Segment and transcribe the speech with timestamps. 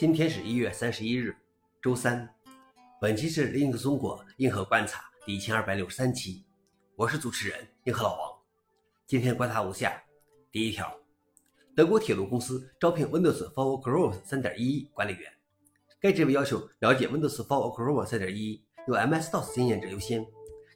[0.00, 1.36] 今天是一月三十一日，
[1.82, 2.26] 周三。
[3.02, 6.42] 本期是 Linux 中国硬核观察第一千二百六十三期，
[6.96, 8.32] 我是主持人硬核老王。
[9.06, 10.02] 今天观察如下：
[10.50, 10.90] 第一条，
[11.76, 15.30] 德国铁路公司招聘 Windows for Workers 三点一管理员。
[16.00, 20.26] 该职位要求了解 Windows for Workers 三点一，有 MS-DOS 经验者优先。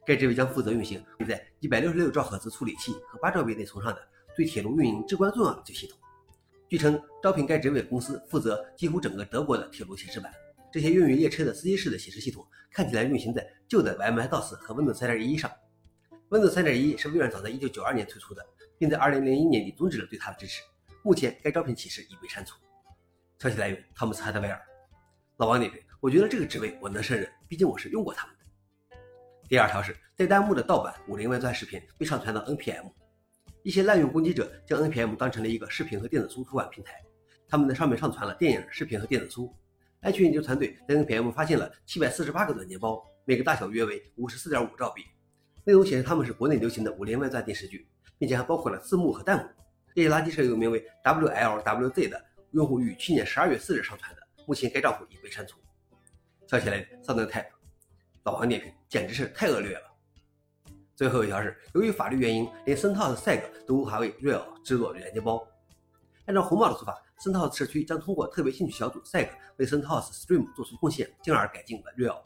[0.05, 4.07] 该职位将负责运行在一百六十六兆赫兹处理器和八兆位内存上的
[4.37, 5.97] 对铁路运营至关重要的旧系统。
[6.75, 10.29] 据称，招聘该职位的公司负责几乎整个德国的铁路显示板。
[10.69, 15.49] 这些用于列车的司机式的显示系统看起来运行在旧的 MS-DOS 和 Windows 3.1上。
[16.27, 18.45] Windows 3.1是微软早在1992年推出的，
[18.77, 20.61] 并在2001年底终止了对它的支持。
[21.01, 22.57] 目前该招聘启事已被删除。
[23.39, 24.61] 消息来源：汤姆斯·哈德威尔。
[25.37, 28.97] 老王点评：我觉得这个职位我能胜任，毕竟我是用过他们的。
[29.47, 32.91] 第二条是带弹幕的盗版五零万钻视频被上传到 NPM。
[33.65, 37.03] 一些滥用攻击者将 NPM 当成了一个视频和电子书出版平台，
[37.47, 39.51] 他们在上面上传了电影、视频和电子书。
[40.01, 45.01] 安全研究团队在 NPM 发现了七百四十八个软件包，每个大小约为五十四点五兆 B，
[45.63, 47.87] 内容显示他们是国内流行的五连万钻电视剧，
[48.19, 49.49] 并且还包括了字幕和弹幕。
[49.95, 55.57] 这些垃圾是由名为 WLWZ 的用户于去年十二月四日上传的，目前该账户已被删除。
[56.45, 57.47] 消息来源：SoundType。
[58.25, 59.94] 老王点评：简直是太恶劣了。
[60.95, 65.45] 最后一条是，由于法律原因，连 CentOS Seg 都无法为 r e a l 制作软件包。
[66.25, 72.25] 按照红帽的说法，CentOS 社区将通过特别兴趣小组 Seg 为 CentOS Stream 做出贡献，进而改进 r e a l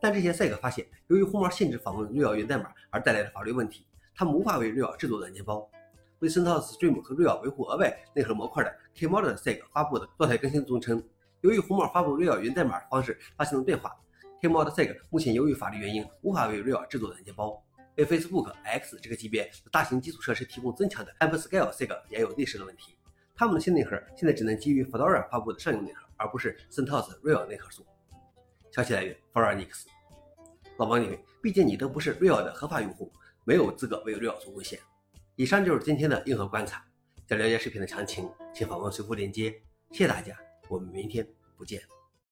[0.00, 5.70] 但这些 Seg 发现，由于红帽限制访问 r e a l 源代码而带来的法律问题，他们无法为 r e a l 制作软件包。
[6.18, 11.00] 为 CentOS Stream 和 r e a l 维护额外内核模块的 Kmod Seg 发布的状态更新中称，
[11.42, 13.96] 由于红帽发布 r e a l 源代码的方式发生了变化
[14.42, 17.62] ，Kmod Seg 目前由于法律原因无法为 r e a l 制作软件包。
[18.00, 22.96] 为 Facebook X 这个级别大型基础设施提供增强的 AppScale Sig 也有类似的问题。
[23.36, 27.84] 他们的新内核现在只能基于 Fedora 发布的上游内核，而不是 CentOS Real 内核素。
[28.70, 29.86] 消息来源 f o r a n i x
[30.78, 33.12] 老王你：毕竟你都不是 Real 的合法用户，
[33.44, 34.78] 没有资格为 Real 做贡献。
[35.36, 36.84] 以上就是今天的硬核观察。
[37.28, 39.50] 想了解视频的详情，请访问随附链接。
[39.90, 40.36] 谢谢大家，
[40.68, 41.99] 我们明天不见。